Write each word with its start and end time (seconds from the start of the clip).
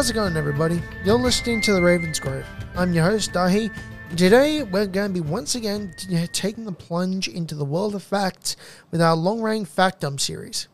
How's 0.00 0.08
it 0.08 0.14
going, 0.14 0.34
everybody? 0.34 0.82
You're 1.04 1.18
listening 1.18 1.60
to 1.60 1.74
the 1.74 1.82
Raven's 1.82 2.18
Grove. 2.18 2.46
I'm 2.74 2.94
your 2.94 3.04
host, 3.04 3.34
Dahi. 3.34 3.70
Today, 4.16 4.62
we're 4.62 4.86
going 4.86 5.12
to 5.12 5.22
be 5.22 5.28
once 5.28 5.56
again 5.56 5.92
taking 6.32 6.64
the 6.64 6.72
plunge 6.72 7.28
into 7.28 7.54
the 7.54 7.66
world 7.66 7.94
of 7.94 8.02
facts 8.02 8.56
with 8.90 9.02
our 9.02 9.14
long 9.14 9.42
range 9.42 9.68
fact 9.68 10.00
dump 10.00 10.18
series. 10.18 10.68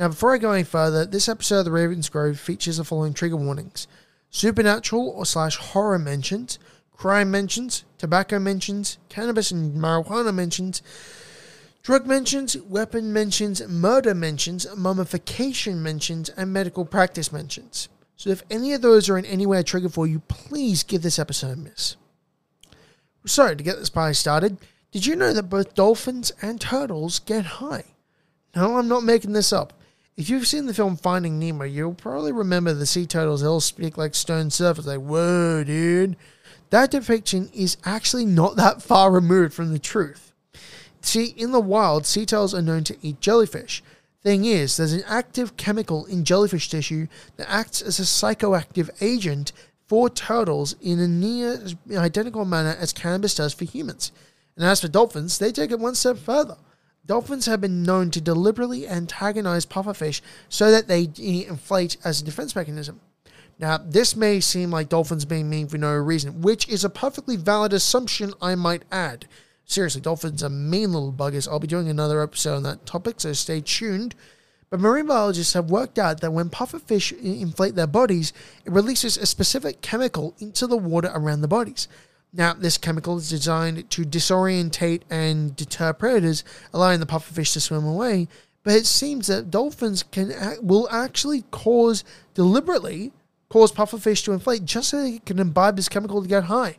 Now, 0.00 0.08
before 0.08 0.34
I 0.34 0.38
go 0.38 0.50
any 0.50 0.64
further, 0.64 1.06
this 1.06 1.28
episode 1.28 1.60
of 1.60 1.66
the 1.66 1.70
Raven's 1.70 2.08
Grove 2.08 2.40
features 2.40 2.78
the 2.78 2.84
following 2.84 3.14
trigger 3.14 3.36
warnings 3.36 3.86
supernatural 4.30 5.10
or 5.10 5.24
slash 5.24 5.58
horror 5.58 6.00
mentions, 6.00 6.58
crime 6.90 7.30
mentions, 7.30 7.84
tobacco 7.98 8.40
mentions, 8.40 8.98
cannabis 9.08 9.52
and 9.52 9.76
marijuana 9.76 10.34
mentions, 10.34 10.82
Drug 11.84 12.04
mentions, 12.04 12.56
weapon 12.62 13.12
mentions, 13.12 13.64
murder 13.68 14.12
mentions, 14.12 14.66
mummification 14.76 15.84
mentions, 15.84 16.30
and 16.30 16.52
medical 16.52 16.84
practice 16.84 17.30
mentions. 17.30 17.88
So 18.16 18.30
if 18.30 18.42
any 18.50 18.72
of 18.72 18.82
those 18.82 19.08
are 19.08 19.18
in 19.18 19.26
any 19.26 19.46
way 19.46 19.58
a 19.58 19.62
trigger 19.62 19.88
for 19.88 20.06
you, 20.06 20.20
please 20.20 20.82
give 20.82 21.02
this 21.02 21.18
episode 21.18 21.52
a 21.52 21.56
miss. 21.56 21.96
So, 23.26 23.54
to 23.54 23.62
get 23.62 23.78
this 23.78 23.90
party 23.90 24.14
started, 24.14 24.56
did 24.92 25.04
you 25.04 25.16
know 25.16 25.32
that 25.32 25.44
both 25.44 25.74
dolphins 25.74 26.32
and 26.40 26.60
turtles 26.60 27.18
get 27.18 27.44
high? 27.44 27.84
No, 28.54 28.78
I'm 28.78 28.88
not 28.88 29.02
making 29.02 29.32
this 29.32 29.52
up. 29.52 29.72
If 30.16 30.30
you've 30.30 30.46
seen 30.46 30.64
the 30.64 30.72
film 30.72 30.96
Finding 30.96 31.38
Nemo, 31.38 31.64
you'll 31.64 31.92
probably 31.92 32.32
remember 32.32 32.72
the 32.72 32.86
sea 32.86 33.04
turtles 33.04 33.42
they 33.42 33.46
all 33.46 33.60
speak 33.60 33.98
like 33.98 34.14
stone 34.14 34.48
surfers, 34.48 34.86
like, 34.86 35.00
whoa, 35.00 35.62
dude. 35.64 36.16
That 36.70 36.90
depiction 36.90 37.50
is 37.52 37.76
actually 37.84 38.24
not 38.24 38.56
that 38.56 38.80
far 38.80 39.10
removed 39.10 39.52
from 39.52 39.72
the 39.72 39.78
truth. 39.78 40.32
See, 41.02 41.26
in 41.36 41.52
the 41.52 41.60
wild, 41.60 42.06
sea 42.06 42.24
turtles 42.24 42.54
are 42.54 42.62
known 42.62 42.82
to 42.84 42.96
eat 43.02 43.20
jellyfish. 43.20 43.82
Thing 44.26 44.44
is, 44.44 44.76
there's 44.76 44.92
an 44.92 45.04
active 45.06 45.56
chemical 45.56 46.04
in 46.06 46.24
jellyfish 46.24 46.68
tissue 46.68 47.06
that 47.36 47.48
acts 47.48 47.80
as 47.80 48.00
a 48.00 48.02
psychoactive 48.02 48.90
agent 49.00 49.52
for 49.86 50.10
turtles 50.10 50.74
in 50.82 50.98
a 50.98 51.06
near 51.06 51.60
identical 51.92 52.44
manner 52.44 52.76
as 52.80 52.92
cannabis 52.92 53.36
does 53.36 53.54
for 53.54 53.66
humans. 53.66 54.10
And 54.56 54.64
as 54.64 54.80
for 54.80 54.88
dolphins, 54.88 55.38
they 55.38 55.52
take 55.52 55.70
it 55.70 55.78
one 55.78 55.94
step 55.94 56.18
further. 56.18 56.56
Dolphins 57.06 57.46
have 57.46 57.60
been 57.60 57.84
known 57.84 58.10
to 58.10 58.20
deliberately 58.20 58.88
antagonize 58.88 59.64
pufferfish 59.64 60.20
so 60.48 60.72
that 60.72 60.88
they 60.88 61.08
inflate 61.16 61.96
as 62.02 62.20
a 62.20 62.24
defense 62.24 62.56
mechanism. 62.56 63.00
Now, 63.60 63.78
this 63.78 64.16
may 64.16 64.40
seem 64.40 64.72
like 64.72 64.88
dolphins 64.88 65.24
being 65.24 65.48
mean 65.48 65.68
for 65.68 65.78
no 65.78 65.94
reason, 65.94 66.42
which 66.42 66.68
is 66.68 66.84
a 66.84 66.90
perfectly 66.90 67.36
valid 67.36 67.72
assumption, 67.72 68.34
I 68.42 68.56
might 68.56 68.82
add. 68.90 69.28
Seriously, 69.68 70.00
dolphins 70.00 70.44
are 70.44 70.48
mean 70.48 70.92
little 70.92 71.12
buggers. 71.12 71.48
I'll 71.48 71.58
be 71.58 71.66
doing 71.66 71.88
another 71.88 72.22
episode 72.22 72.54
on 72.54 72.62
that 72.62 72.86
topic, 72.86 73.20
so 73.20 73.32
stay 73.32 73.60
tuned. 73.60 74.14
But 74.70 74.80
marine 74.80 75.06
biologists 75.06 75.54
have 75.54 75.70
worked 75.70 75.98
out 75.98 76.20
that 76.20 76.32
when 76.32 76.50
pufferfish 76.50 77.12
inflate 77.20 77.74
their 77.74 77.86
bodies, 77.88 78.32
it 78.64 78.72
releases 78.72 79.16
a 79.16 79.26
specific 79.26 79.80
chemical 79.80 80.34
into 80.38 80.66
the 80.66 80.76
water 80.76 81.10
around 81.12 81.40
the 81.40 81.48
bodies. 81.48 81.88
Now, 82.32 82.54
this 82.54 82.78
chemical 82.78 83.16
is 83.16 83.28
designed 83.28 83.90
to 83.90 84.04
disorientate 84.04 85.02
and 85.10 85.54
deter 85.56 85.92
predators, 85.92 86.44
allowing 86.72 87.00
the 87.00 87.06
pufferfish 87.06 87.52
to 87.54 87.60
swim 87.60 87.84
away. 87.84 88.28
But 88.62 88.74
it 88.74 88.86
seems 88.86 89.26
that 89.26 89.50
dolphins 89.50 90.02
can 90.04 90.32
will 90.60 90.88
actually 90.90 91.42
cause 91.50 92.04
deliberately 92.34 93.12
cause 93.48 93.72
pufferfish 93.72 94.24
to 94.24 94.32
inflate 94.32 94.64
just 94.64 94.90
so 94.90 95.02
they 95.02 95.18
can 95.20 95.38
imbibe 95.38 95.76
this 95.76 95.88
chemical 95.88 96.22
to 96.22 96.28
get 96.28 96.44
high. 96.44 96.76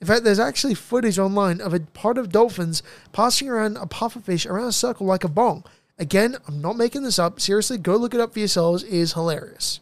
In 0.00 0.06
fact, 0.06 0.24
there's 0.24 0.38
actually 0.38 0.74
footage 0.74 1.18
online 1.18 1.60
of 1.60 1.74
a 1.74 1.80
pod 1.80 2.16
of 2.16 2.30
dolphins 2.30 2.82
passing 3.12 3.48
around 3.48 3.76
a 3.76 3.86
pufferfish 3.86 4.48
around 4.48 4.68
a 4.68 4.72
circle 4.72 5.06
like 5.06 5.24
a 5.24 5.28
bong. 5.28 5.64
Again, 5.98 6.36
I'm 6.48 6.62
not 6.62 6.78
making 6.78 7.02
this 7.02 7.18
up. 7.18 7.40
Seriously, 7.40 7.76
go 7.76 7.96
look 7.96 8.14
it 8.14 8.20
up 8.20 8.32
for 8.32 8.38
yourselves. 8.38 8.82
It 8.82 8.94
is 8.94 9.12
hilarious. 9.12 9.80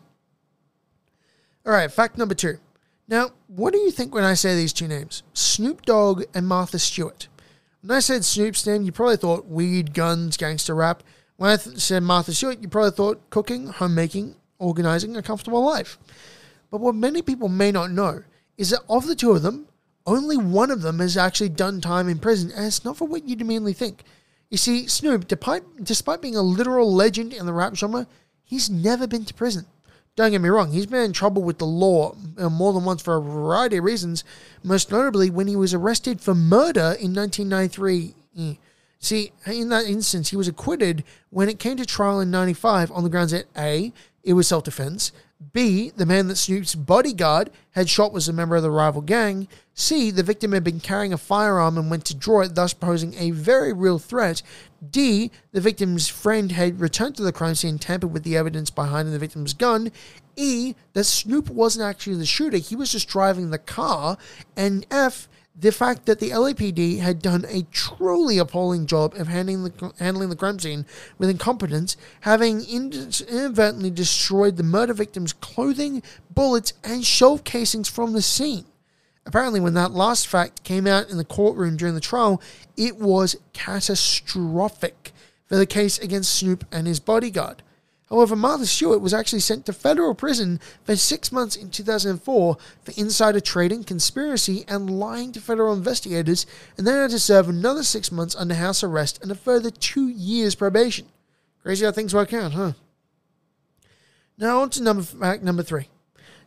All 1.64 1.72
right, 1.72 1.92
fact 1.92 2.19
number 2.19 2.34
two. 2.34 2.58
Now, 3.06 3.31
what 3.47 3.72
do 3.72 3.78
you 3.78 3.92
think 3.92 4.12
when 4.12 4.25
I 4.25 4.34
say 4.34 4.56
these 4.56 4.72
two 4.72 4.88
names? 4.88 5.22
Snoop 5.32 5.87
Dogg 5.87 6.25
and 6.34 6.47
Martha 6.47 6.78
Stewart. 6.78 7.28
When 7.81 7.97
I 7.97 8.00
said 8.00 8.25
Snoop's 8.25 8.66
name, 8.66 8.82
you 8.82 8.91
probably 8.91 9.16
thought 9.16 9.47
weed, 9.47 9.94
guns, 9.94 10.37
gangster 10.37 10.75
rap. 10.75 11.04
When 11.37 11.50
I 11.50 11.56
th- 11.56 11.78
said 11.78 12.03
Martha 12.03 12.34
Stewart, 12.34 12.60
you 12.60 12.69
probably 12.69 12.91
thought 12.91 13.31
cooking, 13.31 13.69
homemaking, 13.69 14.34
organizing 14.59 15.16
a 15.16 15.22
comfortable 15.22 15.65
life. 15.65 15.98
But 16.71 16.81
what 16.81 16.97
many 16.97 17.22
people 17.22 17.48
may 17.48 17.71
not 17.71 17.92
know 17.92 18.25
is 18.56 18.71
that 18.71 18.81
of 18.88 19.06
the 19.06 19.15
two 19.15 19.31
of 19.31 19.42
them, 19.42 19.67
only 20.08 20.38
one 20.38 20.70
of 20.70 20.80
them 20.80 21.00
has 21.00 21.16
actually 21.16 21.50
done 21.50 21.80
time 21.80 22.08
in 22.08 22.19
prison, 22.19 22.50
and 22.50 22.66
it's 22.66 22.84
not 22.84 22.96
for 22.96 23.06
what 23.06 23.28
you'd 23.28 23.42
immediately 23.42 23.74
think. 23.74 24.02
You 24.48 24.56
see, 24.56 24.86
Snoop, 24.86 25.28
despite, 25.28 25.84
despite 25.84 26.22
being 26.22 26.36
a 26.36 26.42
literal 26.42 26.92
legend 26.92 27.34
in 27.34 27.44
the 27.44 27.52
rap 27.52 27.74
genre, 27.76 28.06
he's 28.42 28.70
never 28.70 29.06
been 29.06 29.26
to 29.26 29.34
prison. 29.34 29.66
Don't 30.16 30.30
get 30.30 30.41
me 30.41 30.48
wrong, 30.48 30.72
he's 30.72 30.86
been 30.86 31.04
in 31.04 31.12
trouble 31.12 31.42
with 31.42 31.58
the 31.58 31.66
law 31.66 32.16
uh, 32.38 32.48
more 32.48 32.72
than 32.72 32.84
once 32.84 33.02
for 33.02 33.16
a 33.16 33.22
variety 33.22 33.76
of 33.76 33.84
reasons, 33.84 34.24
most 34.64 34.91
notably 34.91 35.30
when 35.30 35.47
he 35.47 35.54
was 35.54 35.74
arrested 35.74 36.20
for 36.20 36.34
murder 36.34 36.97
in 36.98 37.14
1993. 37.14 38.14
Mm. 38.36 38.58
See, 38.98 39.30
in 39.47 39.68
that 39.68 39.84
instance, 39.84 40.30
he 40.30 40.36
was 40.36 40.48
acquitted 40.48 41.04
when 41.30 41.48
it 41.48 41.60
came 41.60 41.76
to 41.76 41.86
trial 41.86 42.18
in 42.18 42.30
95 42.30 42.91
on 42.91 43.04
the 43.04 43.10
grounds 43.10 43.30
that 43.30 43.44
A, 43.56 43.92
it 44.22 44.32
was 44.34 44.48
self 44.48 44.64
defense, 44.64 45.12
B, 45.52 45.90
the 45.90 46.06
man 46.06 46.26
that 46.28 46.36
Snoop's 46.36 46.74
bodyguard 46.74 47.50
had 47.70 47.88
shot 47.88 48.12
was 48.12 48.28
a 48.28 48.32
member 48.32 48.56
of 48.56 48.62
the 48.64 48.72
rival 48.72 49.02
gang. 49.02 49.46
C, 49.72 50.10
the 50.10 50.24
victim 50.24 50.50
had 50.50 50.64
been 50.64 50.80
carrying 50.80 51.12
a 51.12 51.18
firearm 51.18 51.78
and 51.78 51.88
went 51.88 52.04
to 52.06 52.16
draw 52.16 52.40
it, 52.40 52.56
thus 52.56 52.74
posing 52.74 53.14
a 53.14 53.30
very 53.30 53.72
real 53.72 54.00
threat. 54.00 54.42
D, 54.90 55.30
the 55.52 55.60
victim's 55.60 56.08
friend 56.08 56.50
had 56.50 56.80
returned 56.80 57.14
to 57.16 57.22
the 57.22 57.32
crime 57.32 57.54
scene, 57.54 57.78
tampered 57.78 58.12
with 58.12 58.24
the 58.24 58.36
evidence 58.36 58.70
behind 58.70 59.12
the 59.12 59.18
victim's 59.18 59.54
gun. 59.54 59.92
E, 60.34 60.74
that 60.92 61.04
Snoop 61.04 61.48
wasn't 61.50 61.84
actually 61.84 62.16
the 62.16 62.26
shooter, 62.26 62.56
he 62.56 62.74
was 62.74 62.90
just 62.90 63.08
driving 63.08 63.50
the 63.50 63.58
car. 63.58 64.18
And 64.56 64.86
F, 64.90 65.28
the 65.60 65.72
fact 65.72 66.06
that 66.06 66.20
the 66.20 66.30
LAPD 66.30 67.00
had 67.00 67.20
done 67.20 67.44
a 67.48 67.62
truly 67.72 68.38
appalling 68.38 68.86
job 68.86 69.14
of 69.14 69.26
handling 69.26 69.64
the, 69.64 69.92
handling 69.98 70.28
the 70.28 70.36
crime 70.36 70.58
scene 70.58 70.86
with 71.19 71.28
incompetence, 71.28 71.96
having 72.20 72.62
inadvertently 72.62 73.91
destroyed 73.91 74.56
the 74.56 74.62
murder 74.62 74.94
victim's 74.94 75.32
clothing, 75.32 76.02
bullets, 76.32 76.74
and 76.84 77.04
shell 77.04 77.38
casings 77.38 77.88
from 77.88 78.12
the 78.12 78.22
scene. 78.22 78.66
Apparently, 79.26 79.60
when 79.60 79.74
that 79.74 79.91
last 79.91 80.28
fact 80.28 80.62
came 80.62 80.86
out 80.86 81.10
in 81.10 81.18
the 81.18 81.24
courtroom 81.24 81.76
during 81.76 81.94
the 81.94 82.00
trial, 82.00 82.41
it 82.76 82.97
was 82.97 83.36
catastrophic 83.52 85.12
for 85.47 85.56
the 85.56 85.66
case 85.66 85.98
against 85.98 86.34
Snoop 86.34 86.64
and 86.70 86.86
his 86.86 87.00
bodyguard. 87.00 87.62
However, 88.10 88.36
Martha 88.36 88.64
Stewart 88.64 89.02
was 89.02 89.12
actually 89.12 89.41
sent 89.41 89.66
to 89.66 89.72
federal 89.72 90.14
prison 90.14 90.60
for 90.82 90.96
six 90.96 91.30
months 91.30 91.56
in 91.56 91.70
2004 91.70 92.56
for 92.82 92.92
insider 92.96 93.41
trading, 93.41 93.84
conspiracy, 93.84 94.64
and 94.66 94.98
lying 94.98 95.32
to 95.32 95.41
federal 95.41 95.74
investigators, 95.74 96.47
and 96.78 96.86
then 96.86 96.94
had 96.94 97.10
to 97.10 97.18
serve 97.18 97.48
another 97.48 97.82
six 97.82 98.10
months 98.10 98.34
under 98.34 98.54
house 98.54 98.82
arrest 98.82 99.22
and 99.22 99.30
a 99.30 99.34
further 99.34 99.70
two 99.70 100.08
years 100.08 100.54
probation. 100.54 101.06
Crazy 101.62 101.84
how 101.84 101.92
things 101.92 102.14
work 102.14 102.32
out, 102.32 102.52
huh? 102.52 102.72
Now 104.38 104.62
on 104.62 104.70
to 104.70 104.82
number 104.82 105.02
fact 105.02 105.42
number 105.42 105.62
three. 105.62 105.88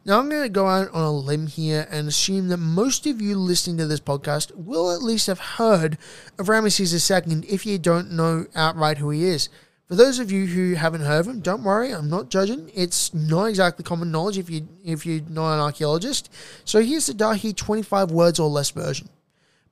Now 0.04 0.18
I'm 0.18 0.30
going 0.30 0.42
to 0.42 0.50
go 0.50 0.68
out 0.68 0.90
on 0.92 1.04
a 1.04 1.12
limb 1.12 1.46
here 1.46 1.88
and 1.92 2.08
assume 2.08 2.48
that 2.48 2.58
most 2.58 3.06
of 3.06 3.22
you 3.22 3.38
listening 3.38 3.78
to 3.78 3.86
this 3.86 4.00
podcast 4.00 4.56
will 4.56 4.90
at 4.92 5.04
least 5.04 5.28
have 5.28 5.40
heard 5.40 6.00
of 6.40 6.48
Ramesses 6.48 6.92
II 6.92 7.48
if 7.48 7.68
you 7.68 7.78
don't 7.78 8.12
know 8.12 8.48
outright 8.56 8.98
who 8.98 9.12
he 9.12 9.26
is. 9.26 9.48
For 9.92 9.98
those 9.98 10.20
of 10.20 10.32
you 10.32 10.46
who 10.46 10.76
haven't 10.76 11.02
heard 11.02 11.20
of 11.20 11.28
him, 11.28 11.42
don't 11.42 11.66
worry, 11.66 11.92
I'm 11.92 12.10
not 12.10 12.30
judging. 12.30 12.72
It's 12.74 13.14
not 13.14 13.48
exactly 13.48 13.84
common 13.84 14.10
knowledge 14.10 14.38
if 14.38 14.50
you 14.50 14.70
if 14.86 15.06
you're 15.06 15.20
not 15.28 15.56
an 15.56 15.60
archaeologist. 15.60 16.32
So 16.64 16.82
here's 16.82 17.08
the 17.08 17.14
Dahi 17.14 17.54
25 17.54 18.10
words 18.10 18.40
or 18.40 18.48
less 18.48 18.70
version. 18.70 19.10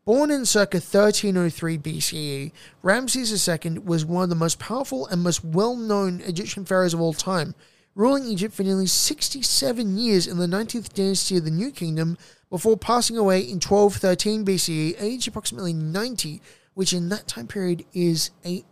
Born 0.03 0.29
in 0.29 0.45
circa 0.45 0.79
1303 0.79 1.77
BCE, 1.77 2.51
Ramses 2.83 3.47
II 3.47 3.79
was 3.79 4.03
one 4.03 4.23
of 4.23 4.29
the 4.29 4.35
most 4.35 4.59
powerful 4.59 5.07
and 5.07 5.23
most 5.23 5.45
well-known 5.45 6.19
Egyptian 6.25 6.65
pharaohs 6.65 6.93
of 6.93 6.99
all 6.99 7.13
time, 7.13 7.55
ruling 7.95 8.25
Egypt 8.25 8.53
for 8.53 8.63
nearly 8.63 8.87
67 8.87 9.97
years 9.97 10.27
in 10.27 10.37
the 10.37 10.47
19th 10.47 10.91
dynasty 10.91 11.37
of 11.37 11.45
the 11.45 11.49
New 11.49 11.71
Kingdom 11.71 12.17
before 12.49 12.75
passing 12.75 13.15
away 13.15 13.39
in 13.39 13.61
1213 13.61 14.43
BCE, 14.43 15.01
aged 15.01 15.29
approximately 15.29 15.71
90 15.71 16.41
which 16.79 16.93
in 16.93 17.09
that 17.09 17.27
time 17.27 17.45
period 17.45 17.83
is 17.91 18.31
a 18.45 18.63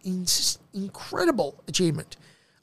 incredible 0.74 1.62
achievement. 1.68 2.16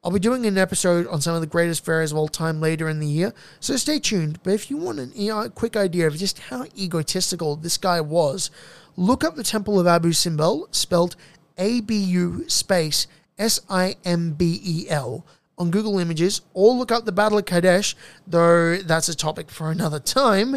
I'll 0.03 0.11
be 0.11 0.19
doing 0.19 0.47
an 0.47 0.57
episode 0.57 1.07
on 1.09 1.21
some 1.21 1.35
of 1.35 1.43
the 1.43 1.47
greatest 1.47 1.85
pharaohs 1.85 2.13
of 2.13 2.17
all 2.17 2.29
time 2.29 2.63
later 2.63 2.89
in 2.89 2.99
the 2.99 3.07
year, 3.07 3.35
so 3.61 3.77
stay 3.77 3.99
tuned. 3.99 4.43
But 4.43 4.55
if 4.55 4.71
you 4.71 4.79
want 4.79 5.01
a 5.01 5.51
quick 5.55 5.77
idea 5.77 6.07
of 6.07 6.17
just 6.17 6.39
how 6.39 6.65
egotistical 6.75 7.57
this 7.57 7.77
guy 7.77 8.01
was, 8.01 8.51
look 8.97 9.23
up 9.23 9.37
the 9.37 9.43
Temple 9.45 9.79
of 9.79 9.87
Abu 9.87 10.13
Simbel, 10.15 10.67
spelled 10.75 11.15
A 11.59 11.83
B 11.83 11.95
U 11.95 12.49
space 12.49 13.07
S 13.39 13.61
I 13.69 13.97
M 14.03 14.33
B 14.33 14.63
E 14.65 14.89
L, 14.89 15.27
on 15.59 15.71
Google 15.71 15.99
Images, 15.99 16.41
or 16.55 16.73
look 16.73 16.91
up 16.91 17.05
the 17.05 17.13
Battle 17.13 17.37
of 17.37 17.45
Kadesh, 17.45 17.95
though 18.27 18.79
that's 18.79 19.11
a 19.11 19.15
topic 19.15 19.51
for 19.51 19.71
another 19.71 19.99
time. 20.23 20.57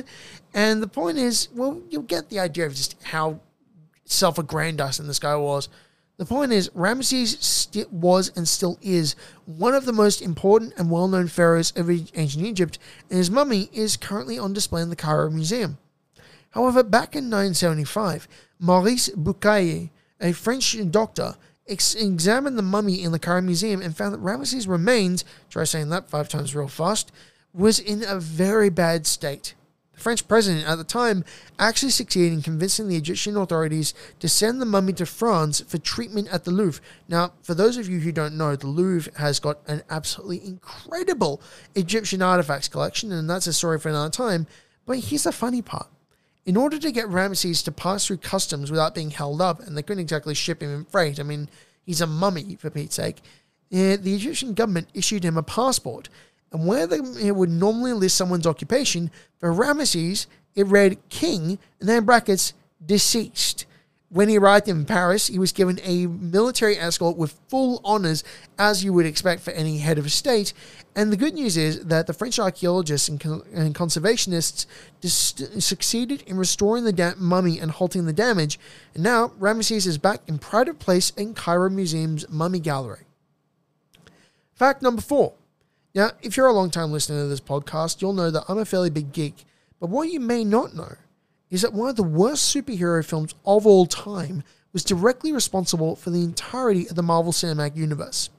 And 0.53 0.81
the 0.81 0.87
point 0.87 1.17
is, 1.17 1.49
well, 1.53 1.81
you'll 1.89 2.03
get 2.03 2.29
the 2.29 2.39
idea 2.39 2.65
of 2.65 2.73
just 2.73 2.95
how 3.03 3.41
self 4.07 4.37
aggrandizing 4.37 5.07
this 5.07 5.19
guy 5.19 5.35
was. 5.35 5.69
The 6.17 6.25
point 6.25 6.51
is, 6.51 6.71
Ramses 6.73 7.37
st- 7.39 7.93
was 7.93 8.31
and 8.35 8.47
still 8.47 8.79
is 8.81 9.15
one 9.45 9.75
of 9.75 9.85
the 9.85 9.93
most 9.93 10.21
important 10.21 10.73
and 10.75 10.89
well 10.89 11.07
known 11.07 11.27
pharaohs 11.27 11.71
of 11.75 11.89
ancient 11.89 12.43
Egypt, 12.43 12.79
and 13.09 13.19
his 13.19 13.29
mummy 13.29 13.69
is 13.71 13.97
currently 13.97 14.39
on 14.39 14.53
display 14.53 14.81
in 14.81 14.89
the 14.89 14.95
Cairo 14.95 15.29
Museum. 15.29 15.77
However, 16.51 16.81
back 16.81 17.15
in 17.15 17.29
975, 17.29 18.27
Maurice 18.57 19.09
Bucaille, 19.09 19.91
a 20.19 20.31
French 20.31 20.75
doctor, 20.89 21.35
ex- 21.67 21.93
examined 21.93 22.57
the 22.57 22.63
mummy 22.63 23.03
in 23.03 23.11
the 23.11 23.19
Cairo 23.19 23.41
Museum 23.41 23.81
and 23.83 23.95
found 23.95 24.13
that 24.13 24.23
Ramesses' 24.23 24.67
remains, 24.67 25.23
try 25.51 25.65
saying 25.65 25.89
that 25.89 26.09
five 26.09 26.29
times 26.29 26.55
real 26.55 26.67
fast, 26.67 27.11
was 27.53 27.77
in 27.77 28.03
a 28.03 28.19
very 28.19 28.69
bad 28.69 29.05
state. 29.05 29.53
The 29.97 30.03
French 30.03 30.27
president 30.27 30.67
at 30.67 30.75
the 30.75 30.83
time 30.83 31.25
actually 31.57 31.89
succeeded 31.89 32.31
in 32.31 32.43
convincing 32.43 32.87
the 32.87 32.95
Egyptian 32.95 33.35
authorities 33.35 33.95
to 34.19 34.29
send 34.29 34.61
the 34.61 34.65
mummy 34.65 34.93
to 34.93 35.07
France 35.07 35.61
for 35.61 35.79
treatment 35.79 36.27
at 36.31 36.43
the 36.43 36.51
Louvre. 36.51 36.83
Now, 37.09 37.33
for 37.41 37.55
those 37.55 37.77
of 37.77 37.89
you 37.89 37.99
who 37.99 38.11
don't 38.11 38.37
know, 38.37 38.55
the 38.55 38.67
Louvre 38.67 39.11
has 39.17 39.39
got 39.39 39.57
an 39.65 39.81
absolutely 39.89 40.45
incredible 40.45 41.41
Egyptian 41.73 42.21
artifacts 42.21 42.67
collection, 42.67 43.11
and 43.11 43.27
that's 43.27 43.47
a 43.47 43.53
story 43.53 43.79
for 43.79 43.89
another 43.89 44.11
time. 44.11 44.45
But 44.85 44.99
here's 44.99 45.23
the 45.23 45.31
funny 45.31 45.63
part. 45.63 45.87
In 46.45 46.55
order 46.55 46.77
to 46.77 46.91
get 46.91 47.07
Ramesses 47.07 47.63
to 47.63 47.71
pass 47.71 48.05
through 48.05 48.17
customs 48.17 48.69
without 48.69 48.93
being 48.93 49.09
held 49.09 49.41
up, 49.41 49.59
and 49.61 49.75
they 49.75 49.81
couldn't 49.81 50.03
exactly 50.03 50.35
ship 50.35 50.61
him 50.61 50.73
in 50.73 50.85
freight, 50.85 51.19
I 51.19 51.23
mean, 51.23 51.49
he's 51.83 52.01
a 52.01 52.07
mummy, 52.07 52.55
for 52.55 52.69
Pete's 52.69 52.95
sake, 52.95 53.17
eh, 53.71 53.95
the 53.95 54.13
Egyptian 54.13 54.53
government 54.53 54.89
issued 54.93 55.25
him 55.25 55.37
a 55.37 55.43
passport 55.43 56.07
and 56.51 56.67
where 56.67 56.87
they, 56.87 56.97
it 56.97 57.35
would 57.35 57.49
normally 57.49 57.93
list 57.93 58.15
someone's 58.15 58.47
occupation, 58.47 59.11
for 59.39 59.53
Ramesses, 59.53 60.27
it 60.55 60.65
read 60.67 60.97
king 61.09 61.59
and 61.79 61.87
then 61.87 62.05
brackets 62.05 62.53
deceased. 62.83 63.65
When 64.09 64.29
he 64.29 64.37
arrived 64.37 64.69
in 64.69 64.85
Paris, 64.85 65.27
he 65.27 65.37
was 65.37 65.51
given 65.51 65.79
a 65.83 66.07
military 66.07 66.77
escort 66.77 67.17
with 67.17 67.37
full 67.49 67.81
honors, 67.83 68.23
as 68.57 68.81
you 68.81 68.93
would 68.93 69.05
expect 69.05 69.41
for 69.41 69.51
any 69.51 69.79
head 69.79 69.97
of 69.97 70.09
state. 70.13 70.53
And 70.95 71.11
the 71.11 71.17
good 71.17 71.33
news 71.33 71.57
is 71.57 71.83
that 71.85 72.07
the 72.07 72.13
French 72.13 72.39
archaeologists 72.39 73.09
and, 73.09 73.21
and 73.53 73.75
conservationists 73.75 74.65
dis- 75.01 75.33
succeeded 75.59 76.23
in 76.25 76.37
restoring 76.37 76.85
the 76.85 76.93
da- 76.93 77.15
mummy 77.17 77.59
and 77.59 77.69
halting 77.69 78.05
the 78.05 78.13
damage. 78.13 78.57
And 78.93 79.03
now 79.03 79.33
Ramesses 79.39 79.85
is 79.85 79.97
back 79.97 80.21
in 80.25 80.39
pride 80.39 80.69
of 80.69 80.79
place 80.79 81.09
in 81.11 81.33
Cairo 81.33 81.69
Museum's 81.69 82.27
Mummy 82.29 82.59
Gallery. 82.59 83.03
Fact 84.55 84.81
number 84.81 85.01
four 85.01 85.33
now, 85.97 86.11
if 86.21 86.37
you're 86.37 86.45
a 86.45 86.53
long 86.53 86.69
time 86.69 86.91
listener 86.91 87.23
to 87.23 87.27
this 87.27 87.41
podcast, 87.41 88.03
you'll 88.03 88.13
know 88.13 88.29
that 88.29 88.43
I'm 88.47 88.59
a 88.59 88.65
fairly 88.65 88.91
big 88.91 89.11
geek. 89.11 89.45
But 89.79 89.89
what 89.89 90.11
you 90.11 90.19
may 90.19 90.43
not 90.43 90.75
know 90.75 90.93
is 91.49 91.63
that 91.63 91.73
one 91.73 91.89
of 91.89 91.95
the 91.95 92.03
worst 92.03 92.55
superhero 92.55 93.03
films 93.03 93.33
of 93.47 93.65
all 93.65 93.87
time 93.87 94.43
was 94.73 94.83
directly 94.83 95.31
responsible 95.31 95.95
for 95.95 96.11
the 96.11 96.21
entirety 96.21 96.87
of 96.87 96.95
the 96.95 97.01
Marvel 97.01 97.31
Cinematic 97.31 97.75
Universe. 97.75 98.29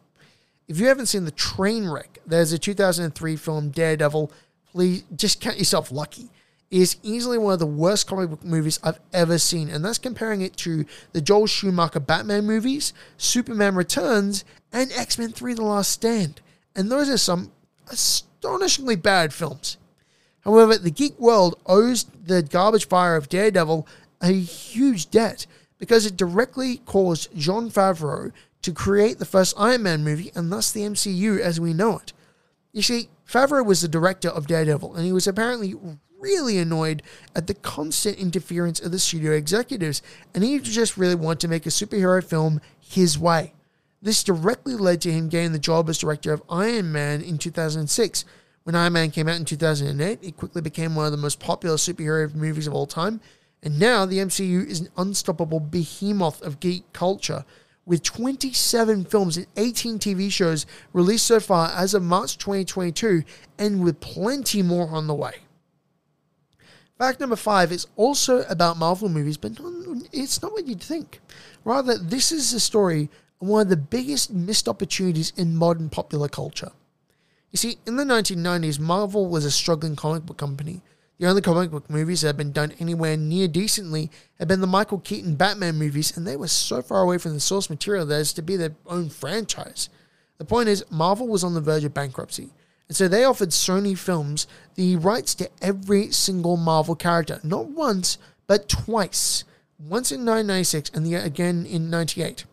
If 0.69 0.79
you 0.79 0.87
haven't 0.87 1.07
seen 1.07 1.25
the 1.25 1.33
train 1.33 1.89
wreck, 1.89 2.21
there's 2.25 2.53
a 2.53 2.61
2003 2.61 3.35
film 3.35 3.71
Daredevil. 3.71 4.31
Please 4.71 5.03
just 5.17 5.41
count 5.41 5.59
yourself 5.59 5.91
lucky. 5.91 6.29
It 6.71 6.81
is 6.81 6.97
easily 7.03 7.39
one 7.39 7.55
of 7.55 7.59
the 7.59 7.67
worst 7.67 8.07
comic 8.07 8.31
book 8.31 8.45
movies 8.45 8.79
I've 8.85 9.01
ever 9.13 9.37
seen, 9.37 9.69
and 9.69 9.85
that's 9.85 9.99
comparing 9.99 10.43
it 10.43 10.57
to 10.59 10.85
the 11.11 11.21
Joel 11.21 11.49
Schumacher 11.49 11.99
Batman 11.99 12.47
movies, 12.47 12.93
Superman 13.17 13.75
Returns, 13.75 14.45
and 14.73 14.93
X 14.93 15.19
Men 15.19 15.33
3 15.33 15.55
The 15.55 15.63
Last 15.63 15.91
Stand 15.91 16.41
and 16.79 16.91
those 16.91 17.11
are 17.11 17.19
some 17.19 17.51
astonishingly 17.89 18.95
bad 18.95 19.35
films. 19.35 19.77
However, 20.43 20.79
the 20.79 20.93
geek 20.93 21.19
world 21.19 21.61
owes 21.67 22.05
the 22.05 22.41
garbage 22.41 22.87
fire 22.87 23.17
of 23.17 23.29
Daredevil 23.29 23.87
a 24.23 24.33
huge 24.33 25.11
debt 25.11 25.47
because 25.79 26.07
it 26.07 26.17
directly 26.17 26.79
caused 26.79 27.37
Jon 27.37 27.69
Favreau 27.69 28.33
to 28.63 28.73
create 28.73 29.19
the 29.19 29.25
first 29.25 29.57
Iron 29.59 29.83
Man 29.83 30.05
movie 30.05 30.31
and 30.37 30.53
thus 30.53 30.71
the 30.71 30.83
MCU 30.83 31.41
as 31.41 31.61
we 31.61 31.75
know 31.75 31.99
it. 31.99 32.13
You 32.73 32.83
see, 32.83 33.09
Favreau 33.29 33.67
was 33.67 33.81
the 33.81 33.89
director 33.89 34.29
of 34.29 34.47
Daredevil, 34.47 34.95
and 34.95 35.05
he 35.05 35.13
was 35.13 35.27
apparently 35.27 35.75
really 36.21 36.59
annoyed 36.59 37.03
at 37.35 37.49
the 37.49 37.55
constant 37.55 38.19
interference 38.19 38.81
of 38.81 38.93
the 38.93 38.99
studio 39.01 39.33
executives, 39.33 40.01
and 40.33 40.45
he 40.45 40.59
just 40.61 40.97
really 40.97 41.15
wanted 41.17 41.41
to 41.41 41.49
make 41.49 41.67
a 41.67 41.71
superhero 41.71 42.23
film 42.23 42.61
his 42.79 43.19
way. 43.19 43.53
This 44.01 44.23
directly 44.23 44.75
led 44.75 45.01
to 45.03 45.13
him 45.13 45.29
getting 45.29 45.53
the 45.53 45.59
job 45.59 45.89
as 45.89 45.99
director 45.99 46.33
of 46.33 46.43
Iron 46.49 46.93
Man 46.93 47.21
in 47.21 47.37
2006. 47.37 48.25
When 48.63 48.75
Iron 48.75 48.93
Man 48.93 49.11
came 49.11 49.29
out 49.29 49.37
in 49.37 49.45
2008, 49.45 50.19
it 50.23 50.37
quickly 50.37 50.63
became 50.63 50.95
one 50.95 51.07
of 51.07 51.13
the 51.13 51.19
most 51.19 51.41
popular 51.41 51.77
superhero 51.77 52.33
movies 52.35 52.67
of 52.67 52.75
all 52.75 52.87
time. 52.87 53.21
And 53.63 53.79
now 53.79 54.07
the 54.07 54.19
MCU 54.19 54.65
is 54.67 54.81
an 54.81 54.89
unstoppable 54.97 55.59
behemoth 55.59 56.41
of 56.43 56.61
geek 56.61 56.93
culture, 56.93 57.45
with 57.85 58.03
27 58.03 59.07
films 59.07 59.37
and 59.37 59.47
18 59.57 59.99
TV 59.99 60.31
shows 60.31 60.67
released 60.93 61.27
so 61.27 61.41
far 61.41 61.71
as 61.71 61.95
of 61.95 62.03
March 62.03 62.39
2022, 62.39 63.25
and 63.59 63.83
with 63.83 63.99
plenty 63.99 64.63
more 64.63 64.89
on 64.91 65.07
the 65.07 65.15
way. 65.15 65.33
Fact 66.99 67.19
number 67.19 67.37
five 67.37 67.73
is 67.73 67.87
also 67.97 68.45
about 68.49 68.77
Marvel 68.77 69.09
movies, 69.09 69.37
but 69.37 69.53
it's 70.13 70.43
not 70.43 70.53
what 70.53 70.67
you'd 70.67 70.83
think. 70.83 71.21
Rather, 71.65 71.97
this 71.97 72.31
is 72.31 72.53
a 72.53 72.61
story 72.61 73.09
one 73.39 73.63
of 73.63 73.69
the 73.69 73.77
biggest 73.77 74.33
missed 74.33 74.69
opportunities 74.69 75.33
in 75.37 75.55
modern 75.57 75.89
popular 75.89 76.29
culture. 76.29 76.73
You 77.51 77.57
see, 77.57 77.79
in 77.87 77.97
the 77.97 78.05
1990s, 78.05 78.79
Marvel 78.79 79.27
was 79.29 79.45
a 79.45 79.51
struggling 79.51 79.97
comic 79.97 80.27
book 80.27 80.37
company. 80.37 80.83
The 81.19 81.27
only 81.27 81.43
comic 81.43 81.71
book 81.71 81.89
movies 81.91 82.21
that 82.21 82.29
had 82.29 82.37
been 82.37 82.53
done 82.53 82.75
anywhere 82.79 83.17
near 83.17 83.49
decently 83.49 84.11
had 84.39 84.49
been 84.49 84.61
the 84.61 84.67
Michael 84.67 84.99
Keaton 84.99 85.35
Batman 85.35 85.77
movies, 85.77 86.17
and 86.17 86.27
they 86.27 86.37
were 86.37 86.49
so 86.49 86.83
far 86.83 87.03
away 87.03 87.19
from 87.19 87.35
the 87.35 87.41
source 87.41 87.71
material 87.71 88.07
that 88.07 88.15
as 88.15 88.33
to 88.35 88.43
be 88.43 88.57
their 88.57 88.77
own 88.87 89.09
franchise. 89.09 89.89
The 90.37 90.45
point 90.45 90.69
is, 90.69 90.85
Marvel 90.91 91.27
was 91.27 91.43
on 91.43 91.55
the 91.55 91.61
verge 91.61 91.85
of 91.85 91.95
bankruptcy, 91.95 92.51
and 92.87 92.97
so 92.97 93.09
they 93.09 93.25
offered 93.25 93.51
Sony 93.51 93.99
Films 93.99 94.47
the 94.77 94.97
rights 94.97 95.35
to 95.37 95.51
every 95.61 96.13
single 96.13 96.57
Marvel 96.57 96.95
character, 96.95 97.41
not 97.43 97.69
once, 97.69 98.19
but 98.47 98.69
twice. 98.69 99.45
Once 99.79 100.11
in 100.13 100.21
1996 100.21 100.91
and 100.95 101.07
the, 101.07 101.15
again 101.15 101.67
in 101.67 101.91
98. 101.91 102.45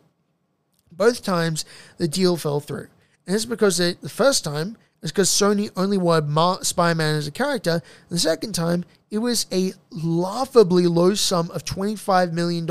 Both 0.96 1.22
times 1.22 1.64
the 1.98 2.08
deal 2.08 2.36
fell 2.36 2.60
through. 2.60 2.88
And 3.26 3.34
it's 3.34 3.44
because 3.44 3.78
the, 3.78 3.96
the 4.00 4.08
first 4.08 4.44
time 4.44 4.76
is 5.02 5.12
because 5.12 5.28
Sony 5.28 5.70
only 5.76 5.98
wanted 5.98 6.28
Mar- 6.28 6.64
Spider-Man 6.64 7.16
as 7.16 7.26
a 7.26 7.32
character. 7.32 7.72
And 7.72 8.10
the 8.10 8.18
second 8.18 8.54
time, 8.54 8.84
it 9.10 9.18
was 9.18 9.46
a 9.52 9.72
laughably 9.90 10.86
low 10.86 11.14
sum 11.14 11.50
of 11.50 11.64
$25 11.64 12.32
million 12.32 12.66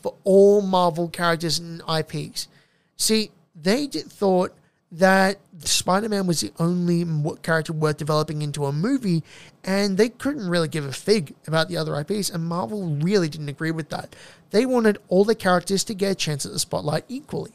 for 0.00 0.14
all 0.24 0.62
Marvel 0.62 1.08
characters 1.08 1.58
and 1.58 1.82
IPs. 1.88 2.48
See, 2.96 3.30
they 3.54 3.86
did, 3.86 4.06
thought 4.06 4.52
that 4.92 5.38
Spider-Man 5.58 6.26
was 6.26 6.40
the 6.40 6.52
only 6.58 7.06
character 7.42 7.72
worth 7.72 7.96
developing 7.96 8.42
into 8.42 8.66
a 8.66 8.72
movie, 8.72 9.22
and 9.64 9.96
they 9.96 10.10
couldn't 10.10 10.48
really 10.48 10.68
give 10.68 10.84
a 10.84 10.92
fig 10.92 11.34
about 11.46 11.68
the 11.68 11.76
other 11.76 11.98
IPs, 11.98 12.28
and 12.28 12.44
Marvel 12.44 12.96
really 12.96 13.28
didn't 13.28 13.48
agree 13.48 13.70
with 13.70 13.88
that. 13.88 14.14
They 14.50 14.66
wanted 14.66 14.98
all 15.08 15.24
the 15.24 15.34
characters 15.34 15.82
to 15.84 15.94
get 15.94 16.12
a 16.12 16.14
chance 16.14 16.44
at 16.44 16.52
the 16.52 16.58
spotlight 16.58 17.04
equally. 17.08 17.52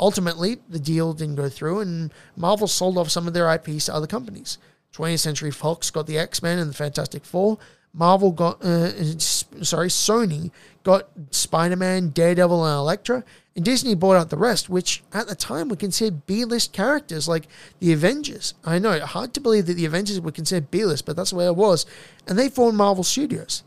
Ultimately, 0.00 0.58
the 0.68 0.78
deal 0.78 1.12
didn't 1.12 1.36
go 1.36 1.48
through, 1.48 1.80
and 1.80 2.12
Marvel 2.36 2.66
sold 2.66 2.98
off 2.98 3.10
some 3.10 3.26
of 3.26 3.34
their 3.34 3.52
IPs 3.52 3.86
to 3.86 3.94
other 3.94 4.06
companies. 4.06 4.58
20th 4.94 5.20
Century 5.20 5.50
Fox 5.50 5.90
got 5.90 6.06
the 6.06 6.18
X 6.18 6.42
Men 6.42 6.58
and 6.58 6.70
the 6.70 6.74
Fantastic 6.74 7.24
Four. 7.24 7.58
Marvel 7.94 8.32
got, 8.32 8.64
uh, 8.64 9.18
sorry, 9.18 9.88
Sony 9.88 10.50
got 10.82 11.08
Spider 11.30 11.76
Man, 11.76 12.08
Daredevil, 12.08 12.64
and 12.64 12.76
Elektra, 12.76 13.22
and 13.54 13.64
Disney 13.64 13.94
bought 13.94 14.16
out 14.16 14.30
the 14.30 14.36
rest, 14.38 14.70
which 14.70 15.02
at 15.12 15.28
the 15.28 15.34
time 15.34 15.68
were 15.68 15.76
considered 15.76 16.26
B 16.26 16.44
list 16.44 16.72
characters 16.72 17.28
like 17.28 17.48
the 17.80 17.92
Avengers. 17.92 18.54
I 18.64 18.78
know, 18.78 18.98
hard 19.00 19.34
to 19.34 19.40
believe 19.40 19.66
that 19.66 19.74
the 19.74 19.84
Avengers 19.84 20.20
were 20.20 20.32
considered 20.32 20.70
B 20.70 20.84
list, 20.86 21.04
but 21.04 21.16
that's 21.16 21.30
the 21.30 21.36
way 21.36 21.46
it 21.46 21.56
was. 21.56 21.84
And 22.26 22.38
they 22.38 22.48
formed 22.48 22.78
Marvel 22.78 23.04
Studios. 23.04 23.62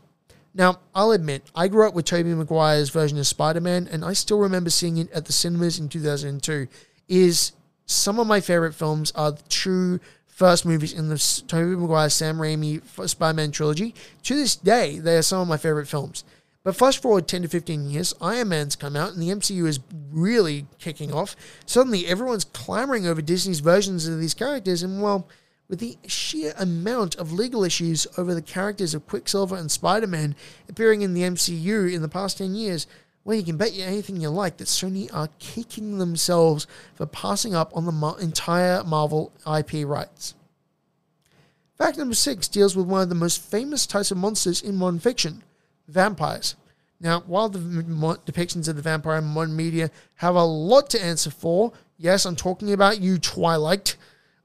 Now, 0.56 0.80
I'll 0.94 1.10
admit, 1.10 1.42
I 1.54 1.68
grew 1.68 1.86
up 1.86 1.92
with 1.92 2.06
Tobey 2.06 2.32
Maguire's 2.34 2.88
version 2.88 3.18
of 3.18 3.26
Spider-Man, 3.26 3.88
and 3.92 4.02
I 4.02 4.14
still 4.14 4.38
remember 4.38 4.70
seeing 4.70 4.96
it 4.96 5.12
at 5.12 5.26
the 5.26 5.32
cinemas 5.32 5.78
in 5.78 5.90
2002. 5.90 6.66
Is 7.08 7.52
some 7.84 8.18
of 8.18 8.26
my 8.26 8.40
favorite 8.40 8.74
films 8.74 9.12
are 9.14 9.32
the 9.32 9.42
true 9.50 10.00
first 10.26 10.64
movies 10.64 10.94
in 10.94 11.10
the 11.10 11.18
Tobey 11.46 11.76
Maguire, 11.76 12.08
Sam 12.08 12.38
Raimi 12.38 12.80
Spider-Man 13.06 13.50
trilogy. 13.50 13.94
To 14.22 14.34
this 14.34 14.56
day, 14.56 14.98
they 14.98 15.18
are 15.18 15.22
some 15.22 15.42
of 15.42 15.48
my 15.48 15.58
favorite 15.58 15.88
films. 15.88 16.24
But 16.64 16.74
fast 16.74 17.02
forward 17.02 17.28
10 17.28 17.42
to 17.42 17.48
15 17.48 17.90
years, 17.90 18.14
Iron 18.20 18.48
Man's 18.48 18.76
come 18.76 18.96
out 18.96 19.12
and 19.12 19.22
the 19.22 19.28
MCU 19.28 19.68
is 19.68 19.78
really 20.10 20.66
kicking 20.78 21.12
off. 21.12 21.36
Suddenly, 21.66 22.06
everyone's 22.06 22.44
clamoring 22.44 23.06
over 23.06 23.20
Disney's 23.20 23.60
versions 23.60 24.08
of 24.08 24.18
these 24.18 24.34
characters, 24.34 24.82
and 24.82 25.02
well, 25.02 25.28
with 25.68 25.80
the 25.80 25.98
sheer 26.06 26.54
amount 26.58 27.16
of 27.16 27.32
legal 27.32 27.64
issues 27.64 28.06
over 28.16 28.34
the 28.34 28.42
characters 28.42 28.94
of 28.94 29.06
Quicksilver 29.06 29.56
and 29.56 29.70
Spider 29.70 30.06
Man 30.06 30.36
appearing 30.68 31.02
in 31.02 31.14
the 31.14 31.22
MCU 31.22 31.92
in 31.92 32.02
the 32.02 32.08
past 32.08 32.38
10 32.38 32.54
years, 32.54 32.86
well, 33.24 33.36
you 33.36 33.42
can 33.42 33.56
bet 33.56 33.72
you 33.72 33.84
anything 33.84 34.20
you 34.20 34.28
like 34.28 34.58
that 34.58 34.68
Sony 34.68 35.12
are 35.12 35.28
kicking 35.40 35.98
themselves 35.98 36.68
for 36.94 37.06
passing 37.06 37.56
up 37.56 37.76
on 37.76 37.84
the 37.84 38.16
entire 38.20 38.84
Marvel 38.84 39.32
IP 39.44 39.84
rights. 39.84 40.34
Fact 41.76 41.98
number 41.98 42.14
six 42.14 42.46
deals 42.46 42.76
with 42.76 42.86
one 42.86 43.02
of 43.02 43.08
the 43.08 43.16
most 43.16 43.42
famous 43.42 43.84
types 43.84 44.12
of 44.12 44.16
monsters 44.16 44.62
in 44.62 44.76
modern 44.76 45.00
fiction 45.00 45.42
vampires. 45.88 46.54
Now, 47.00 47.20
while 47.26 47.48
the 47.48 47.58
depictions 47.58 48.68
of 48.68 48.76
the 48.76 48.82
vampire 48.82 49.18
in 49.18 49.24
modern 49.24 49.56
media 49.56 49.90
have 50.14 50.34
a 50.34 50.44
lot 50.44 50.88
to 50.90 51.04
answer 51.04 51.30
for, 51.30 51.72
yes, 51.98 52.24
I'm 52.24 52.36
talking 52.36 52.72
about 52.72 53.00
you, 53.00 53.18
Twilight. 53.18 53.96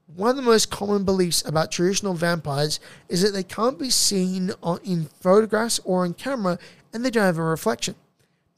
One 0.06 0.30
of 0.30 0.36
the 0.36 0.42
most 0.42 0.70
common 0.70 1.04
beliefs 1.04 1.42
about 1.46 1.72
traditional 1.72 2.14
vampires 2.14 2.80
is 3.08 3.22
that 3.22 3.32
they 3.32 3.42
can't 3.42 3.78
be 3.78 3.90
seen 3.90 4.52
on, 4.62 4.78
in 4.84 5.06
photographs 5.20 5.80
or 5.84 6.04
on 6.04 6.14
camera 6.14 6.58
and 6.92 7.04
they 7.04 7.10
don't 7.10 7.24
have 7.24 7.38
a 7.38 7.42
reflection. 7.42 7.94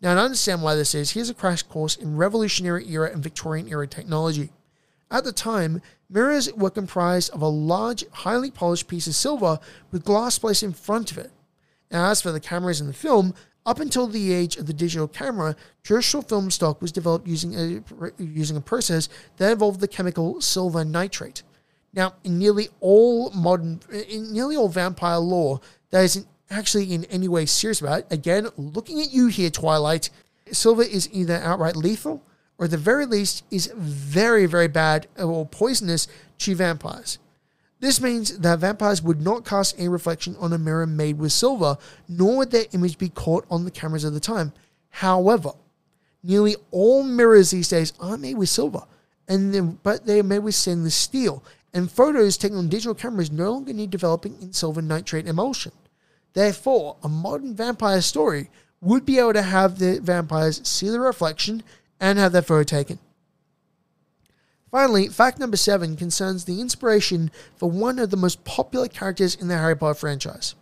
Now, 0.00 0.14
to 0.14 0.20
understand 0.20 0.62
why 0.62 0.74
this 0.74 0.94
is, 0.94 1.12
here's 1.12 1.30
a 1.30 1.34
crash 1.34 1.62
course 1.62 1.96
in 1.96 2.16
Revolutionary 2.16 2.88
era 2.90 3.10
and 3.10 3.22
Victorian 3.22 3.68
era 3.68 3.86
technology. 3.86 4.50
At 5.10 5.24
the 5.24 5.32
time, 5.32 5.80
mirrors 6.10 6.52
were 6.52 6.70
comprised 6.70 7.30
of 7.30 7.40
a 7.40 7.48
large, 7.48 8.04
highly 8.10 8.50
polished 8.50 8.88
piece 8.88 9.06
of 9.06 9.14
silver 9.14 9.60
with 9.90 10.04
glass 10.04 10.38
placed 10.38 10.62
in 10.62 10.72
front 10.72 11.12
of 11.12 11.18
it. 11.18 11.30
Now, 11.90 12.10
as 12.10 12.20
for 12.20 12.32
the 12.32 12.40
cameras 12.40 12.80
in 12.80 12.86
the 12.86 12.92
film, 12.92 13.34
up 13.66 13.80
until 13.80 14.06
the 14.06 14.32
age 14.32 14.56
of 14.56 14.66
the 14.66 14.72
digital 14.72 15.08
camera, 15.08 15.56
traditional 15.82 16.22
film 16.22 16.50
stock 16.50 16.82
was 16.82 16.92
developed 16.92 17.26
using 17.26 17.54
a, 17.54 17.82
using 18.18 18.56
a 18.56 18.60
process 18.60 19.08
that 19.38 19.52
involved 19.52 19.80
the 19.80 19.88
chemical 19.88 20.40
silver 20.40 20.84
nitrate. 20.84 21.42
Now, 21.92 22.14
in 22.24 22.38
nearly 22.38 22.68
all 22.80 23.30
modern, 23.30 23.80
in 24.08 24.32
nearly 24.32 24.56
all 24.56 24.68
vampire 24.68 25.18
lore, 25.18 25.60
that 25.90 26.04
isn't 26.04 26.26
actually 26.50 26.92
in 26.92 27.04
any 27.06 27.28
way 27.28 27.46
serious 27.46 27.80
about 27.80 28.00
it. 28.00 28.06
Again, 28.10 28.48
looking 28.56 29.00
at 29.00 29.12
you 29.12 29.28
here, 29.28 29.50
Twilight, 29.50 30.10
silver 30.50 30.82
is 30.82 31.08
either 31.12 31.36
outright 31.36 31.76
lethal 31.76 32.22
or 32.58 32.66
at 32.66 32.70
the 32.70 32.76
very 32.76 33.06
least 33.06 33.44
is 33.50 33.72
very, 33.76 34.46
very 34.46 34.68
bad 34.68 35.06
or 35.18 35.46
poisonous 35.46 36.06
to 36.38 36.54
vampires. 36.54 37.18
This 37.84 38.00
means 38.00 38.38
that 38.38 38.60
vampires 38.60 39.02
would 39.02 39.20
not 39.20 39.44
cast 39.44 39.78
a 39.78 39.90
reflection 39.90 40.36
on 40.40 40.54
a 40.54 40.58
mirror 40.58 40.86
made 40.86 41.18
with 41.18 41.32
silver, 41.32 41.76
nor 42.08 42.38
would 42.38 42.50
their 42.50 42.64
image 42.72 42.96
be 42.96 43.10
caught 43.10 43.44
on 43.50 43.66
the 43.66 43.70
cameras 43.70 44.04
of 44.04 44.14
the 44.14 44.20
time. 44.20 44.54
However, 44.88 45.50
nearly 46.22 46.56
all 46.70 47.02
mirrors 47.02 47.50
these 47.50 47.68
days 47.68 47.92
are 48.00 48.16
made 48.16 48.38
with 48.38 48.48
silver, 48.48 48.84
and 49.28 49.82
but 49.82 50.06
they 50.06 50.18
are 50.18 50.22
made 50.22 50.38
with 50.38 50.54
stainless 50.54 50.94
steel, 50.94 51.44
and 51.74 51.92
photos 51.92 52.38
taken 52.38 52.56
on 52.56 52.70
digital 52.70 52.94
cameras 52.94 53.30
no 53.30 53.52
longer 53.52 53.74
need 53.74 53.90
developing 53.90 54.40
in 54.40 54.54
silver 54.54 54.80
nitrate 54.80 55.28
emulsion. 55.28 55.72
Therefore, 56.32 56.96
a 57.02 57.08
modern 57.10 57.54
vampire 57.54 58.00
story 58.00 58.48
would 58.80 59.04
be 59.04 59.18
able 59.18 59.34
to 59.34 59.42
have 59.42 59.78
the 59.78 60.00
vampires 60.00 60.66
see 60.66 60.88
the 60.88 61.00
reflection 61.00 61.62
and 62.00 62.18
have 62.18 62.32
their 62.32 62.40
photo 62.40 62.62
taken. 62.62 62.98
Finally, 64.74 65.06
fact 65.06 65.38
number 65.38 65.56
seven 65.56 65.94
concerns 65.94 66.46
the 66.46 66.60
inspiration 66.60 67.30
for 67.54 67.70
one 67.70 67.96
of 68.00 68.10
the 68.10 68.16
most 68.16 68.42
popular 68.42 68.88
characters 68.88 69.36
in 69.36 69.46
the 69.46 69.56
Harry 69.56 69.76
Potter 69.76 69.94
franchise. 69.94 70.56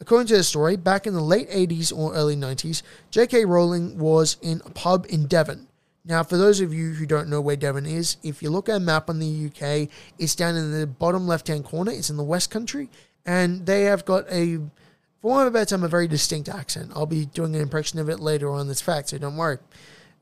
According 0.00 0.26
to 0.26 0.36
the 0.36 0.42
story, 0.42 0.74
back 0.74 1.06
in 1.06 1.14
the 1.14 1.22
late 1.22 1.48
80s 1.48 1.96
or 1.96 2.12
early 2.14 2.34
90s, 2.34 2.82
J.K. 3.12 3.44
Rowling 3.44 3.96
was 3.96 4.38
in 4.42 4.60
a 4.66 4.70
pub 4.70 5.06
in 5.08 5.28
Devon. 5.28 5.68
Now, 6.04 6.24
for 6.24 6.36
those 6.36 6.60
of 6.60 6.74
you 6.74 6.94
who 6.94 7.06
don't 7.06 7.28
know 7.28 7.40
where 7.40 7.54
Devon 7.54 7.86
is, 7.86 8.16
if 8.24 8.42
you 8.42 8.50
look 8.50 8.68
at 8.68 8.78
a 8.78 8.80
map 8.80 9.08
on 9.08 9.20
the 9.20 9.46
UK, 9.46 9.88
it's 10.18 10.34
down 10.34 10.56
in 10.56 10.72
the 10.72 10.88
bottom 10.88 11.28
left 11.28 11.46
hand 11.46 11.64
corner. 11.64 11.92
It's 11.92 12.10
in 12.10 12.16
the 12.16 12.24
West 12.24 12.50
Country, 12.50 12.90
and 13.24 13.66
they 13.66 13.82
have 13.82 14.04
got 14.04 14.24
a, 14.32 14.56
for 15.22 15.30
want 15.30 15.46
of 15.46 15.54
a 15.54 15.56
better 15.56 15.76
term, 15.76 15.84
a 15.84 15.88
very 15.88 16.08
distinct 16.08 16.48
accent. 16.48 16.90
I'll 16.92 17.06
be 17.06 17.26
doing 17.26 17.54
an 17.54 17.62
impression 17.62 18.00
of 18.00 18.08
it 18.08 18.18
later 18.18 18.50
on 18.50 18.66
this 18.66 18.80
fact, 18.80 19.10
so 19.10 19.18
don't 19.18 19.36
worry. 19.36 19.58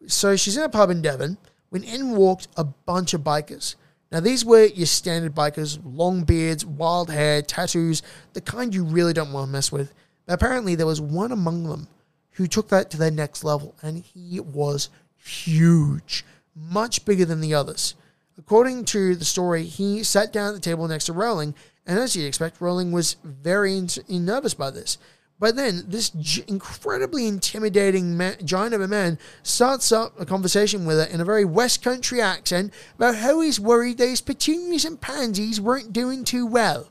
So 0.06 0.36
she's 0.36 0.58
in 0.58 0.64
a 0.64 0.68
pub 0.68 0.90
in 0.90 1.00
Devon 1.00 1.38
when 1.72 1.84
in 1.84 2.14
walked 2.14 2.48
a 2.54 2.64
bunch 2.64 3.14
of 3.14 3.22
bikers. 3.22 3.76
Now, 4.10 4.20
these 4.20 4.44
were 4.44 4.66
your 4.66 4.84
standard 4.84 5.34
bikers 5.34 5.78
long 5.82 6.22
beards, 6.22 6.66
wild 6.66 7.08
hair, 7.08 7.40
tattoos, 7.40 8.02
the 8.34 8.42
kind 8.42 8.74
you 8.74 8.84
really 8.84 9.14
don't 9.14 9.32
want 9.32 9.48
to 9.48 9.52
mess 9.52 9.72
with. 9.72 9.94
But 10.26 10.34
apparently, 10.34 10.74
there 10.74 10.86
was 10.86 11.00
one 11.00 11.32
among 11.32 11.64
them 11.64 11.88
who 12.32 12.46
took 12.46 12.68
that 12.68 12.90
to 12.90 12.98
their 12.98 13.10
next 13.10 13.42
level, 13.42 13.74
and 13.80 14.04
he 14.04 14.38
was 14.38 14.90
huge, 15.16 16.26
much 16.54 17.06
bigger 17.06 17.24
than 17.24 17.40
the 17.40 17.54
others. 17.54 17.94
According 18.36 18.84
to 18.86 19.16
the 19.16 19.24
story, 19.24 19.64
he 19.64 20.02
sat 20.02 20.30
down 20.30 20.48
at 20.48 20.54
the 20.54 20.60
table 20.60 20.86
next 20.86 21.06
to 21.06 21.14
Rowling, 21.14 21.54
and 21.86 21.98
as 21.98 22.14
you'd 22.14 22.26
expect, 22.26 22.60
Rowling 22.60 22.92
was 22.92 23.16
very 23.24 23.78
in- 23.78 23.88
nervous 24.08 24.52
by 24.52 24.70
this. 24.70 24.98
But 25.42 25.56
then 25.56 25.86
this 25.88 26.12
incredibly 26.46 27.26
intimidating 27.26 28.16
giant 28.44 28.74
of 28.74 28.80
a 28.80 28.86
man 28.86 29.18
starts 29.42 29.90
up 29.90 30.12
a 30.20 30.24
conversation 30.24 30.86
with 30.86 30.98
her 30.98 31.12
in 31.12 31.20
a 31.20 31.24
very 31.24 31.44
West 31.44 31.82
Country 31.82 32.20
accent 32.20 32.72
about 32.94 33.16
how 33.16 33.40
he's 33.40 33.58
worried 33.58 33.98
that 33.98 34.06
his 34.06 34.20
petunias 34.20 34.84
and 34.84 35.00
pansies 35.00 35.60
weren't 35.60 35.92
doing 35.92 36.22
too 36.22 36.46
well. 36.46 36.90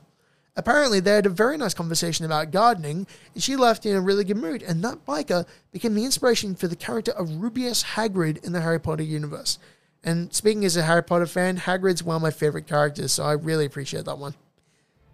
Apparently, 0.54 1.00
they 1.00 1.12
had 1.12 1.24
a 1.24 1.30
very 1.30 1.56
nice 1.56 1.72
conversation 1.72 2.26
about 2.26 2.50
gardening, 2.50 3.06
and 3.32 3.42
she 3.42 3.56
left 3.56 3.86
in 3.86 3.96
a 3.96 4.02
really 4.02 4.22
good 4.22 4.36
mood. 4.36 4.62
And 4.62 4.84
that 4.84 5.06
biker 5.06 5.46
became 5.72 5.94
the 5.94 6.04
inspiration 6.04 6.54
for 6.54 6.68
the 6.68 6.76
character 6.76 7.12
of 7.12 7.30
Rubeus 7.30 7.82
Hagrid 7.82 8.44
in 8.44 8.52
the 8.52 8.60
Harry 8.60 8.78
Potter 8.78 9.02
universe. 9.02 9.58
And 10.04 10.30
speaking 10.34 10.66
as 10.66 10.76
a 10.76 10.82
Harry 10.82 11.02
Potter 11.02 11.24
fan, 11.24 11.56
Hagrid's 11.56 12.02
one 12.02 12.16
of 12.16 12.22
my 12.22 12.30
favorite 12.30 12.66
characters, 12.66 13.12
so 13.12 13.24
I 13.24 13.32
really 13.32 13.64
appreciate 13.64 14.04
that 14.04 14.18
one. 14.18 14.34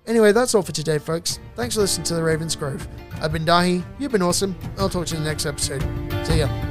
Anyway, 0.09 0.33
that's 0.33 0.55
all 0.55 0.63
for 0.63 0.73
today, 0.73 0.99
folks. 0.99 1.39
Thanks 1.55 1.75
for 1.75 1.83
listening 1.83 2.05
to 2.07 2.15
the 2.15 2.23
Raven's 2.23 2.57
Grove. 2.57 2.89
I've 3.21 3.33
been 3.33 3.45
Dahi, 3.45 3.85
you've 3.99 4.13
been 4.13 4.23
awesome. 4.23 4.57
I'll 4.79 4.89
talk 4.89 5.07
to 5.09 5.15
you 5.15 5.19
in 5.19 5.25
the 5.25 5.31
next 5.31 5.45
episode. 5.45 5.83
See 6.27 6.39
ya. 6.39 6.68